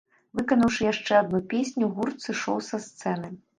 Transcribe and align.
Выканаўшы 0.37 0.87
яшчэ 0.87 1.13
адну 1.19 1.43
песню, 1.53 1.91
гурт 1.99 2.17
сышоў 2.31 2.61
са 2.73 2.83
сцэны. 2.89 3.33